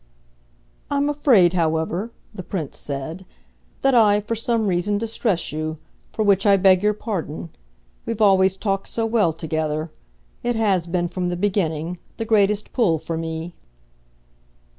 "I'm 0.89 1.09
afraid, 1.09 1.53
however," 1.53 2.09
the 2.33 2.41
Prince 2.41 2.79
said, 2.79 3.23
"that 3.83 3.93
I, 3.93 4.19
for 4.19 4.35
some 4.35 4.65
reason, 4.65 4.97
distress 4.97 5.51
you 5.51 5.77
for 6.11 6.23
which 6.23 6.43
I 6.43 6.57
beg 6.57 6.81
your 6.81 6.95
pardon. 6.95 7.51
We've 8.07 8.19
always 8.19 8.57
talked 8.57 8.87
so 8.87 9.05
well 9.05 9.31
together 9.31 9.91
it 10.41 10.55
has 10.55 10.87
been, 10.87 11.07
from 11.07 11.29
the 11.29 11.37
beginning, 11.37 11.99
the 12.17 12.25
greatest 12.25 12.73
pull 12.73 12.97
for 12.97 13.15
me." 13.15 13.53